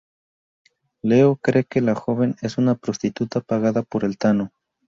[1.03, 4.49] Leo cree que la joven es una prostituta pagada por el Tano.